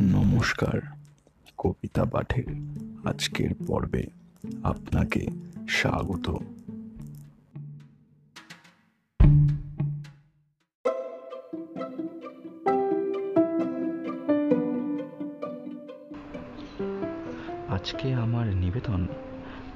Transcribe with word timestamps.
নমস্কার, 0.00 0.80
কবিতা 1.58 2.04
পাঠের 2.04 2.44
আজকের 3.04 3.50
পর্বে 3.66 4.04
আপনাকে 4.62 5.26
স্বাগত। 5.68 6.30
আজকে 17.68 18.14
আমার 18.14 18.46
নিবেদন 18.46 19.06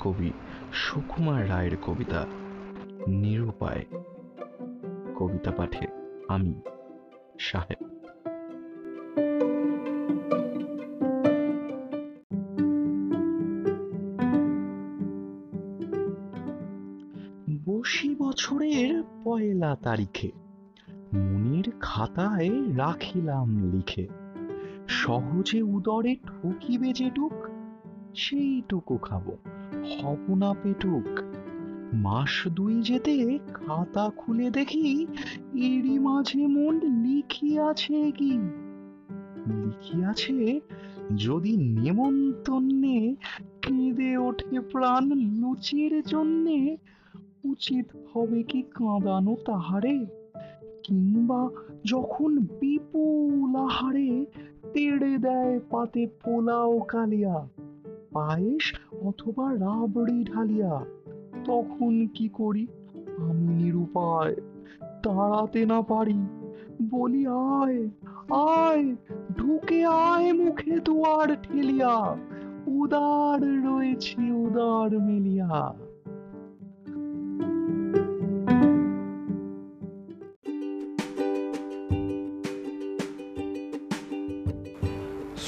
কবি 0.01 0.33
সুকুমার 0.73 1.49
রায়ের 1.49 1.77
কবিতা 1.77 2.27
নিরুপায়। 3.09 3.85
কবিতা 5.17 5.51
পাঠে 5.51 5.87
আমি 6.29 6.61
সাহেব। 7.41 8.00
বসি 17.81 18.15
বছরের 18.19 19.03
পয়লা 19.25 19.77
তারিখে 19.83 20.31
মনির 21.15 21.73
খাতায় 21.81 22.77
রাখিলাম 22.77 23.71
লিখে। 23.71 24.09
সহজে 24.89 25.63
উদরে 25.63 26.17
ঠকিবে 26.27 26.93
যেটুক 26.93 27.33
সেইটুকু 28.15 28.97
খাব 28.97 29.31
হব 30.03 30.35
না 30.35 30.55
পেটুক 30.63 31.21
মাস 31.95 32.49
দুই 32.49 32.83
যেতে 32.83 33.39
খাতা 33.55 34.11
খুলে 34.17 34.51
দেখি, 34.51 35.07
এরই 35.55 35.99
মাঝে 35.99 36.47
মন 36.47 37.05
লিখিয়াছে 37.07 38.13
কি? 38.13 38.39
লিখিয়াছে, 39.47 40.61
যদি 41.17 41.57
নেমন্তন্নে 41.57 43.15
কেঁদে 43.63 44.17
ওঠে 44.17 44.61
প্রাণ 44.61 45.11
লুচির 45.11 46.03
জন্যে 46.03 46.77
উচিত 47.45 47.87
হবে 48.15 48.43
কি 48.43 48.63
কাঁদানো 48.63 49.37
তাহারে? 49.45 50.07
কিংবা 50.83 51.49
যখন 51.85 52.39
বিপুল 52.39 53.57
আহারে 53.57 54.27
তেড়ে 54.75 55.19
দেয় 55.19 55.61
পাতে 55.71 56.07
পোলাও 56.25 56.81
কালিয়া, 56.81 57.49
পায়েস 58.13 58.75
অথবা 59.03 59.55
রাবড়ি 59.55 60.25
ঢালিয়া, 60.25 60.85
তখন 61.45 62.07
কি 62.15 62.29
করি? 62.29 62.67
আমি 63.19 63.49
নিরুপায়, 63.49 64.35
তাড়াতে 65.03 65.67
না 65.67 65.83
পারি। 65.83 66.19
বলি, 66.91 67.27
আয় 67.27 67.89
আয়, 68.31 68.97
ঢুকে 69.39 69.85
আয় 69.85 70.33
মুখে 70.33 70.81
দুয়ার 70.81 71.37
ঠেলিয়া, 71.43 72.17
উদার 72.67 73.65
রয়েছি, 73.65 74.31
উদার 74.31 75.01
মেলিয়া। 75.01 75.75